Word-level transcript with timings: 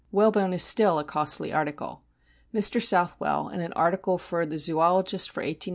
Whalebone 0.11 0.53
is 0.53 0.63
still 0.63 0.97
a 0.97 1.03
costly 1.03 1.53
article. 1.53 2.01
Mr. 2.51 2.81
Southwell, 2.81 3.49
in 3.49 3.61
an 3.61 3.71
article 3.73 4.19
in 4.41 4.49
the 4.49 4.57
Zoologist 4.57 5.29
for 5.29 5.41
1897 5.41 5.55
(p. 5.65 5.69